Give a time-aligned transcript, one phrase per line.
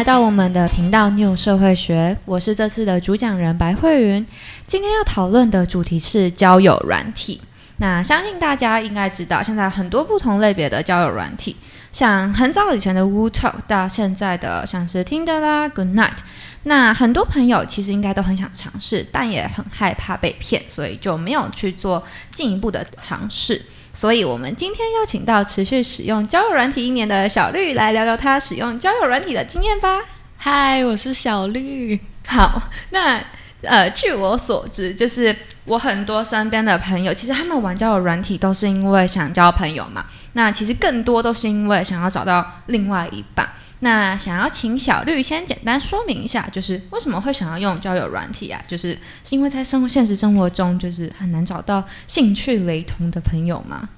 [0.00, 4.26] 来到我们的频道 New 社会学，我是这次的主讲人白慧云。
[4.66, 7.38] 今天要讨论的主题是交友软体。
[7.76, 11.54] 那相信大家应该知道，现在很多不同类别的交友软体，
[11.92, 16.16] 像很早以前的 Wu Talk 到现在的像是 Tinder 啦、Good Night。
[16.62, 23.60] 那很多朋友其实应该都很想尝试，但也很害怕被骗，所以就没有去做进一步的尝试。
[23.92, 30.00] 所以，我们今天邀请到持续使用交友软体一年的小绿来聊聊他使用交友软体的经验吧。
[30.36, 31.98] 嗨，我是小绿。
[32.26, 33.20] 好，那
[33.62, 35.34] 呃，据我所知，就是
[35.64, 40.04] 我很多身边的朋友，其实他们玩交友软体都是因为想交朋友嘛。
[40.34, 43.46] 那其实更多都是因为想要找到另外一半。
[43.80, 48.62] 那想要请小绿先简单说明一下，就是为什么会想要用交友软体啊？
[48.68, 48.92] 就是
[49.24, 53.88] 是因为在生活现实生活中，就是很难找到兴趣雷同的朋友吗？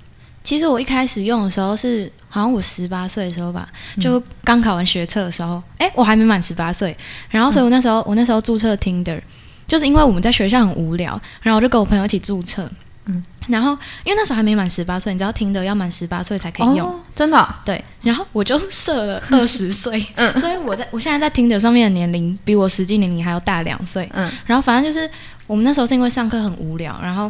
[0.45, 3.69] 其实我一开始用的时候是，好像我十八岁的时候吧，
[4.00, 6.96] 就刚考完学测的时候，哎，我还没满十八岁，
[7.28, 9.20] 然后所以我那时候我那时候注册 Tinder，
[9.67, 12.70] 就是因为我们在学校很无聊，然后我就跟我朋友一起注册。
[13.05, 13.72] 嗯，然后
[14.05, 17.84] 因为那时候还没满十八岁，你知道听的要满十八岁才可以用，真的对。
[18.00, 24.30] 然后我就设了 二十岁，嗯，所以我在我现在在听的上面的年龄比我实际年龄还要大两岁，嗯。
[24.47, 25.11] 然后反正就是
[25.48, 27.28] 我们那时候是因为上课很无聊，然后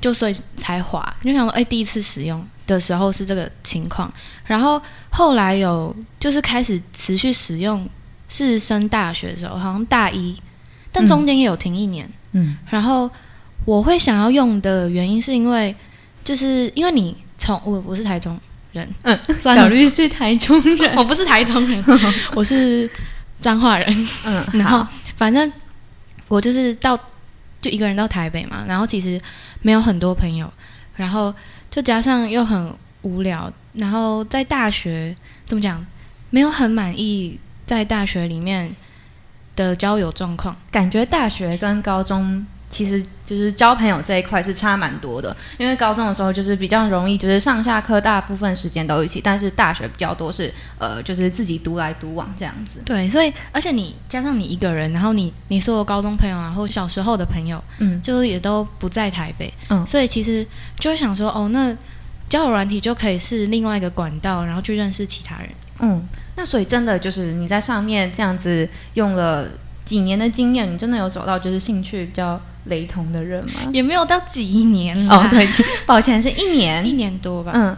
[0.00, 4.12] 就所以才滑，就想说哎，第一次使用的时候是这个情况，
[4.44, 7.84] 然后后来有就是开始持续使用，
[8.28, 10.36] 是升大学的时候，好像大一，
[10.92, 13.10] 但中间也有停一年，嗯，然后。
[13.64, 15.74] 我会想要用的原因是因为，
[16.24, 18.38] 就是因为你从我我是台中
[18.72, 21.84] 人，嗯，小绿是台中人，我不是台中人，
[22.34, 22.88] 我是
[23.40, 25.52] 彰化人，嗯， 然后反正
[26.28, 26.98] 我就是到
[27.60, 29.20] 就一个人到台北嘛，然后其实
[29.62, 30.50] 没有很多朋友，
[30.96, 31.32] 然后
[31.70, 35.84] 就加上又很无聊，然后在大学怎么讲，
[36.30, 38.74] 没有很满意在大学里面
[39.54, 42.46] 的交友状况，感觉大学跟高中。
[42.70, 52.80] 其实就是交朋友这一块是差蛮多的，因为高中的时候就是比较容易，就是上下课大部分时间都一起，但是大学比较多是呃，就是自己独来独往这样子。
[52.86, 60.46] 对，所以而且你加上你一个人，然后你你所有高中朋友然后小时候的朋友，嗯，就是也都不在台北，嗯，所以其实
[60.78, 61.76] 就会想说，哦，那
[62.28, 65.48] 交友软体就可以是另外一个管道，然后去认识其他人。
[65.80, 69.48] 嗯，那所以真的就是你在上面这样子用了
[69.90, 72.40] 几年的经验，你真的有找到就是兴趣比较。
[72.64, 73.60] 雷同的人吗？
[73.72, 75.48] 也没有到几年哦，对，
[75.86, 77.52] 抱歉，是一年，一年多吧。
[77.54, 77.74] 嗯，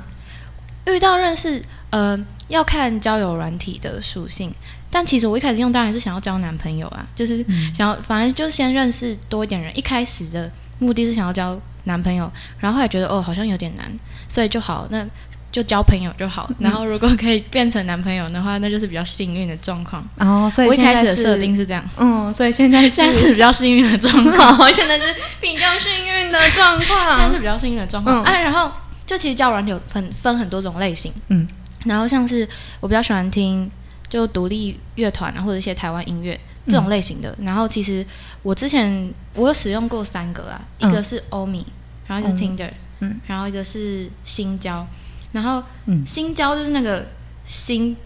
[0.93, 2.19] 遇到认识，呃，
[2.49, 4.53] 要看交友软体的属性。
[4.91, 9.71] 但其实我一开始用当然是想要交男朋友啊，就是想要，反正就是先认识多一点人。
[9.79, 10.50] 一开始的
[10.81, 13.87] 目的是想要交男朋友，然后后来觉得哦，好像有点难，
[14.29, 15.06] 所以就好那。
[15.52, 20.02] 就交朋友就好，然后如果可以变成男朋友的话，那就是比较幸运的状况。
[20.16, 21.84] 哦，所以我一开始的设定是这样。
[21.98, 24.72] 嗯，所以现在现在是比较幸运的状况。
[24.72, 27.18] 现在是比较幸运的状况。
[27.20, 28.22] 现在是比较幸运的状况。
[28.22, 28.72] 啊，然后
[29.04, 31.12] 就其实交软有分分很多种类型。
[31.28, 31.46] 嗯，
[31.84, 32.48] 然后像是
[32.80, 33.70] 我比较喜欢听
[34.08, 37.36] 就独立乐团啊，或者一些台湾音乐这种类型的。
[37.42, 38.02] 然后其实
[38.42, 41.66] 我之前我有使用过三个啊，一个是欧米，
[42.06, 42.70] 然后就是 Tinder，
[43.00, 44.86] 嗯，然后一个是新交。
[45.32, 45.62] 然后，
[46.06, 47.06] 心交就是那个
[47.44, 47.97] 心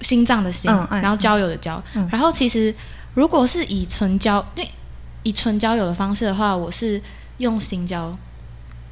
[0.00, 1.82] 心脏的心，然后交友的交。
[2.10, 2.74] 然后其实，
[3.14, 4.68] 如果是以纯交，对，
[5.22, 7.00] 以纯交友的方式的话，我是
[7.38, 8.16] 用心交，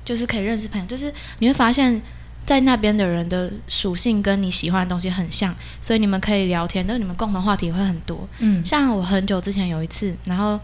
[0.04, 0.86] 就是可以认识朋友。
[0.86, 2.00] 就是你会发现
[2.46, 8.28] 在那边的人的属性跟你喜欢的东西很像，所以你们可以聊天，但是你们共同话题会很多。
[8.38, 10.58] 嗯，像我很久之前有一次，然后。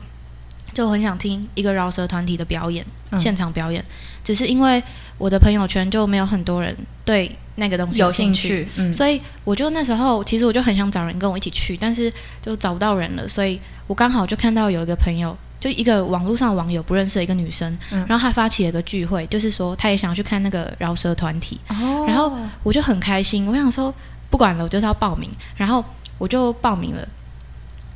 [0.76, 2.84] 就很想听一个饶舌团体的表演，
[3.16, 3.82] 现场表演，
[4.22, 4.82] 只是因为
[5.16, 17.75] 我的朋友圈就没有很多人对那个东西有兴趣，所以我就那时候其实我就很想找人跟我一起去，但是就找不到人了，所以我刚好就看到有一个朋友，就一个网络上网友不认识的一个女生，
[18.06, 21.58] 然后她发起了一个聚会，就是说她也想要去看那个饶舌团体，
[22.06, 22.31] 然后
[22.62, 23.94] 我就很开心，我想说
[24.28, 25.82] 不管了，我就是要报名，然后
[26.19, 27.08] 我就报名了，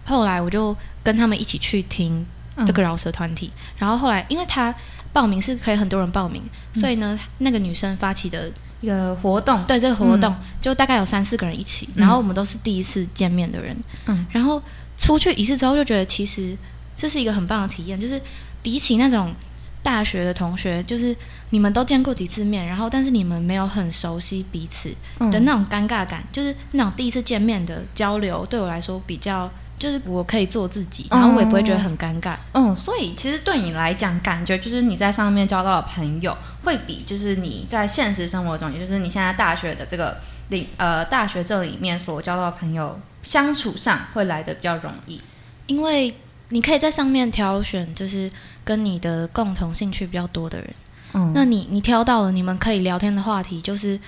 [0.07, 2.25] 后来我就跟他们一起去听。
[2.67, 4.75] 这个饶舌团体，然后后来，因为他
[5.13, 6.43] 报名是可以很多人报名，
[6.75, 13.77] 所以呢，那个女生发起的一个活动，对这个活动，就大概有三四个人一起，然后我们都是第一次见面的人，
[14.07, 14.63] 嗯，然后
[14.97, 16.57] 出去一次之后，就觉得其实
[16.95, 18.21] 这是一个很棒的体验，就是
[18.63, 19.35] 比起那种
[19.83, 21.17] 大学的同学，就是
[21.51, 24.91] 你们都见过几次面，然后但是你们没有很熟悉彼此
[25.31, 29.51] 的那种尴尬感，就是那种第一次见面的交流，对我来说比较。
[29.81, 32.37] 就是我可以做自己，然后我也不会觉得很尴尬。
[32.53, 40.19] 嗯，所以其实对你来讲，感觉就是你在上面交到的朋友，会比就是你在现实生活中，也就是你现在大学的这个
[40.51, 45.21] 里呃大学这里面所交到的朋友相处上会来的比较容易？
[45.67, 46.15] 因为
[46.51, 48.31] 你可以在上面挑选，就是
[48.63, 50.75] 跟你的共同兴趣比较多的人。
[51.15, 53.99] 嗯，那你你挑到了你们可以聊天的话题，就是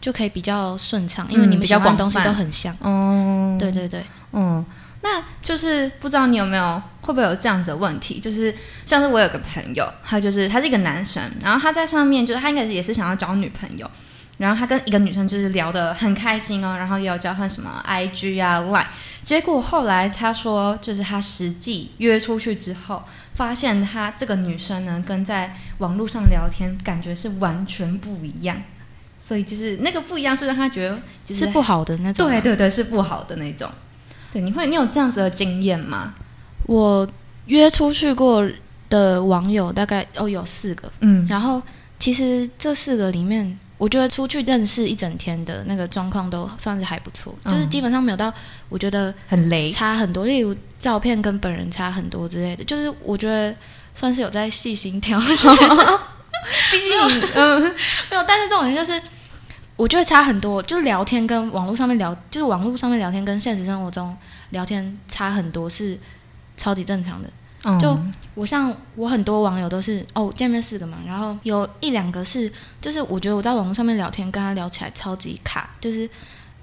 [0.00, 2.76] 就可以比较顺畅，因为你们喜欢的东西都很像。
[2.80, 4.64] 哦，对对对，嗯，
[5.06, 8.52] 那就是不知道你有没有会不会有这样子的问题，就是
[8.84, 13.88] 像是我有个朋友，他就是他是一个男生，然后他在上面就是他应该也是想要找女朋友。
[14.38, 18.84] 然后他跟一个女生就是聊得很开心哦，然后也有交换什么 IG 啊 Line，
[19.22, 28.62] 结果后来他说，就是他实际约出去之后，发现他这个女生呢，跟在网络上聊天感觉是完全不一样，
[29.18, 31.00] 所以就是那个不一样是让他觉得
[31.34, 33.70] 是不好的那种，对对对，是不好的那种。
[34.36, 36.12] 对，你会你有这样子的经验吗？
[36.66, 37.08] 我
[37.46, 38.46] 约出去过
[38.90, 41.62] 的网友大概哦有四个，嗯，然后
[41.98, 43.58] 其实这四个里面。
[43.78, 48.32] 我觉得出去认识一整天的那个状况都算是还不错，就是基本上没有到
[48.70, 53.54] 我觉得很雷差很多，例如照片跟本人差很多之类的，就是我觉得
[53.94, 55.36] 算是有在细心挑选。
[56.72, 57.60] 毕竟嗯，
[58.08, 58.98] 没有，但是这种人就是
[59.76, 64.16] 我觉得差很多，就是聊天跟网络上面聊，就是网络上面聊天跟现实生活中
[64.50, 65.98] 聊天差很多，是
[66.56, 67.30] 超级正常的。
[67.64, 67.78] 嗯。
[67.78, 67.98] 就
[68.34, 72.50] 我像我很多网友都是哦见面四个嘛，然后有一两个是
[72.80, 76.08] 就是我觉得我在网络上面聊天跟他聊起来超级卡，就是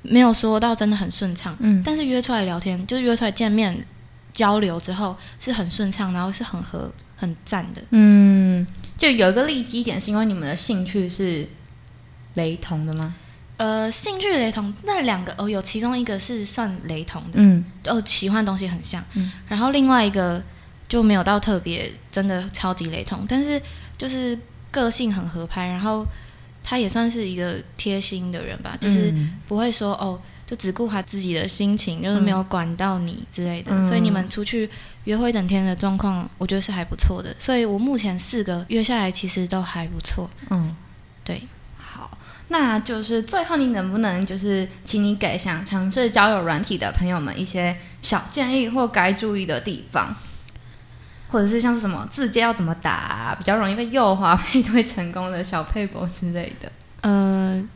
[0.01, 3.85] 没有说到真的很顺畅，嗯，但是约出来聊天就是约出来见面
[4.33, 8.65] 交流之后是很顺畅，然后是很合很赞的，嗯，
[8.97, 11.47] 就有一个利基点是因为你们的兴趣是
[12.35, 13.15] 雷同的吗？
[13.57, 20.41] 呃，兴趣雷同那两个哦有其中一个是算雷同的，嗯，哦喜欢的东西很像，嗯，然后另外一个。
[20.89, 23.59] 就没有到特别真的超级雷同，但是
[23.97, 24.37] 就是
[24.69, 26.05] 个性很合拍，然后
[26.63, 29.11] 他也算是一个贴心的人吧，就是
[29.47, 33.81] 不会说哦，就只顾他自己的心情，就是没有管到你之类的。
[33.81, 34.69] 所以你们出去
[35.05, 37.33] 约会整天的状况，我觉得是还不错的。
[37.39, 40.29] 所以我目前四个约下来，其实都还不错。
[40.51, 40.75] 嗯，
[41.23, 41.47] 对，好，
[42.53, 50.15] 那就是最后你能不能就是请你给想尝试交友软体的朋友们一些小建议或该注意的地方？
[51.31, 56.71] 或者是像是什么字节要怎么打，比较容易被右滑配对成功的小配博之类的。
[57.01, 57.67] 呃，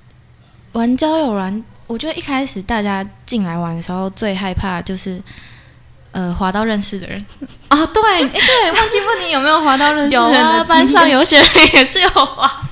[0.74, 5.20] 玩交友软，我觉得一开始大家进来玩的时候最害怕就是
[6.12, 7.26] 呃滑到认识的人
[7.70, 7.84] 啊。
[7.88, 12.67] 对，哎对，忘记问你有没有滑到认识有啊，班上有些人也是有滑到，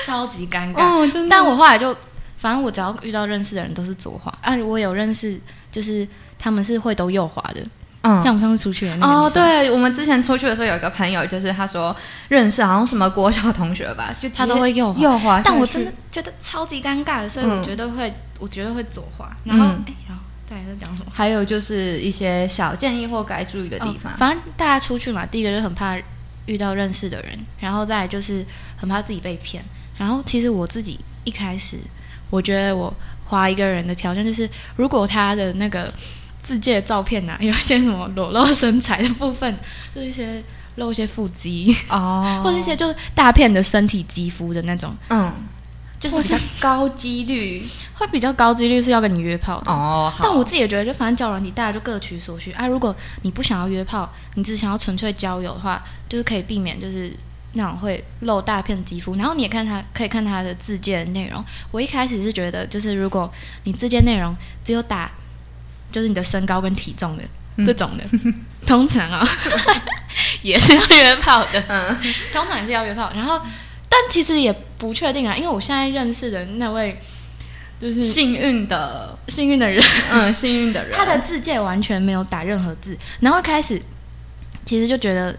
[0.00, 0.82] 超级尴尬。
[0.82, 1.28] 哦，真的。
[1.30, 1.96] 但我后来就，
[2.36, 5.38] 反正我只要遇到认识的人都是左滑，啊，我有认识
[5.70, 6.06] 就是
[6.38, 7.60] 他们是会都右滑的。
[8.02, 11.94] 嗯，像我们上次出去的那个哦，对，我们之前出去的时候有一个朋友，就是他说
[12.28, 19.30] 认识好像什么国小同学吧，就他都会右右滑，但我真的觉得超级尴尬的，所以我绝对会，我绝对会左滑。
[19.44, 21.12] 然后，哎，然后再在讲什么？
[21.12, 24.10] 还有就是一些小建议或该注意的地方。
[24.16, 25.94] 反正大家出去嘛，第一个就很怕
[26.46, 28.42] 遇到认识的人，然后再就是
[28.78, 29.62] 很怕自己被骗。
[30.00, 31.76] 然后其实我自己一开始，
[32.30, 32.92] 我觉得我
[33.26, 35.92] 花一个人的条件就是，如果他的那个。
[36.42, 39.54] 自介照片呐，有一些什么裸露身材的部分，
[39.94, 40.42] 就一些
[40.76, 45.30] 露一些腹肌哦， 或者一些就是大片的身体肌肤的那种，嗯，
[46.00, 50.10] 就是高几率会比较高几率是要跟你约炮的哦。
[50.18, 52.66] 但我自己也觉得，就反正交友软体大家就各取所需啊。
[52.66, 57.12] 如果你不想要约炮，你只想要纯粹交友的话，就是可以避免就是
[57.52, 59.16] 那种会露大片肌肤。
[59.16, 61.44] 然后你也看他可以看他的自荐内容。
[61.70, 63.32] 我一开始是觉得，就是如果
[63.64, 65.10] 你自荐内容只有打。
[65.92, 68.04] 就是你的身高跟体重的这种的，
[68.64, 69.26] 通常啊
[70.40, 71.60] 也是要约炮的，
[72.32, 73.10] 通常也是要约炮。
[73.12, 73.36] 然后，
[73.88, 76.96] 但其实也不确定啊，因为我现在认识的那位
[77.80, 83.82] 就是幸运的幸运的人，嗯，幸运的人， 他的自荐完全没有打任何字，然后开始
[84.64, 85.36] 其实就觉得。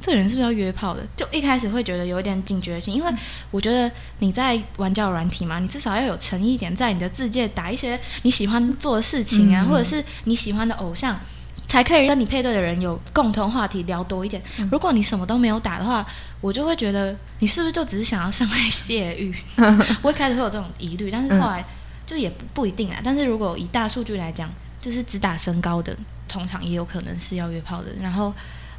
[0.00, 1.02] 这个人是不是要约炮的？
[1.16, 3.12] 就一开始会觉得有一点警觉性，因为
[3.50, 11.18] 我觉得你在玩交友软体嘛，你至少要有诚意一点，在你的字界打一些你喜欢做的事情啊，或者是你喜欢的偶像，
[11.66, 14.40] 才可以跟你配对的人有共同话题聊多一点。
[14.70, 16.06] 如果你什么都没有打的话，
[16.40, 19.34] 我就会觉得你是不是就只是想要上来泄欲？
[20.02, 21.64] 我一开始会有这种疑虑，但是后来
[22.06, 23.00] 就也不不一定啊。
[23.02, 24.48] 但是如果以大数据来讲，
[24.80, 25.96] 就是只打身高的，
[26.28, 27.88] 通常也有可能是要约炮的。
[28.00, 28.32] 然后。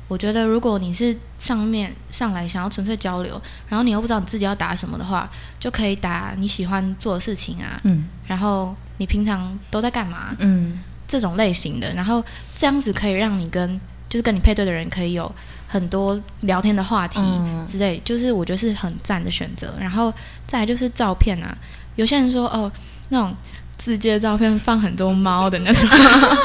[0.08, 12.24] 我觉得，如果你是上面上来想要纯粹交流，然后你又不知道你自己要打什么的话，就可以打你喜欢做的事情啊，嗯，然后你平常都在干嘛，嗯，这种类型的，然后
[12.56, 15.30] 这样子可以让你跟就是跟你配对的人可以有
[15.68, 17.20] 很多聊天的话题
[17.68, 19.76] 之类，就是我觉得是很赞的选择。
[19.80, 20.14] 然后
[20.48, 21.58] 再来就是照片啊，
[21.96, 22.72] 有些人说哦，
[23.10, 23.36] 那种
[23.78, 26.38] 自介照片放很多猫的那种， 放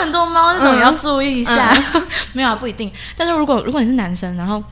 [0.00, 1.72] 很多猫那种也要注意一下。
[2.32, 2.90] 没有啊，不一定。
[3.16, 4.62] 但是如果如果你是男生，然后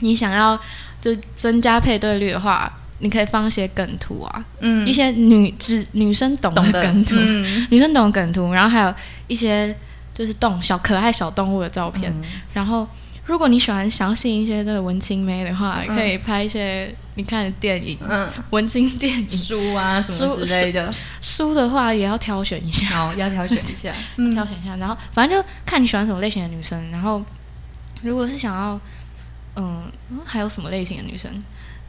[0.00, 0.58] 你想要
[1.00, 7.14] 就增加配对率的话，你可以放一些梗图啊，嗯，一些女只女生懂的梗图，
[7.70, 8.94] 女生懂的梗图，然后还有
[9.26, 9.74] 一些
[10.14, 12.12] 就是动小可爱小动物的照片，
[12.52, 12.86] 然后。
[13.28, 20.90] 如果你喜欢相信一些的文青妹的话，可以拍一些你看的电影，嗯，文青电影、书啊什么之类的。
[21.20, 23.94] 书的话也要挑选一下，哦，要挑选一下，
[24.32, 24.74] 挑选一下。
[24.76, 26.90] 然后反正就看你喜欢什么类型的女生。
[26.90, 27.22] 然后
[28.00, 28.80] 如果是想要，
[29.56, 29.82] 嗯，
[30.24, 31.30] 还有什么类型的女生？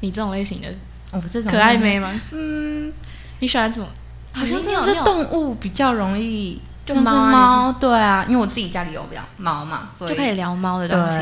[0.01, 0.67] 你这种类型的，
[1.11, 2.19] 哦，这种可爱妹吗？
[2.31, 2.91] 嗯，
[3.39, 3.87] 你喜欢什么？
[4.33, 6.59] 好像真的是动物比较容易。
[6.89, 11.19] 就是猫，对啊，因为我自己家里有养猫嘛，所以就可以聊猫的东西。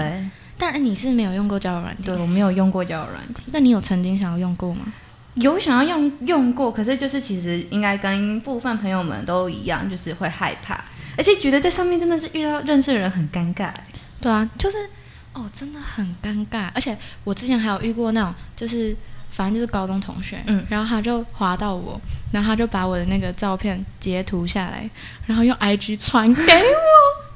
[0.58, 3.44] 但你是没有用过交友软体，对我没有用过交友软体。
[3.52, 4.82] 那你有曾经想要用过吗？
[5.36, 10.84] 有想要用用过，可是就是其实应该跟部分朋友们都一样，就是会害怕，
[11.18, 13.70] 而且觉得在上面真的是遇到认识的人很尴尬。
[14.20, 14.78] 对啊，就是
[15.34, 16.70] 哦，真的很尴尬。
[16.74, 18.96] 而且我之前还有遇过那种，就是。
[19.30, 22.00] 反正就是高中同学，嗯，然后他就划到我，
[22.32, 24.90] 然后他就把我的那个照片截图下来，
[25.26, 27.28] 然后用 IG 传给我。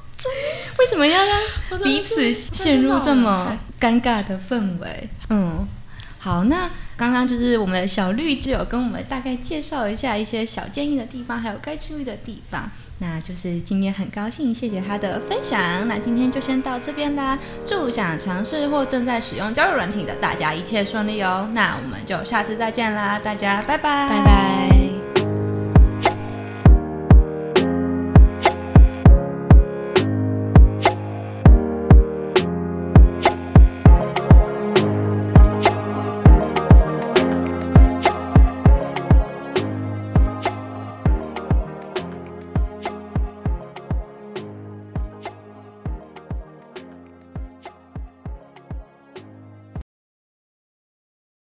[0.80, 5.10] 为什么要让彼此陷入这么尴尬的氛围？
[5.30, 5.68] 嗯，
[6.20, 12.70] 好，那刚刚就是我们的小绿就有跟我们大概介绍一下一些小建议的地方，还有该注意的地方。
[13.02, 15.60] 那就是今天很高兴，谢谢他的分享。
[15.88, 21.50] 那今天就先到这边啦，祝想尝试或正在使用交友软体的大家一切顺利哦。
[21.52, 24.81] 那我们就下次再见啦，大家拜拜，拜拜。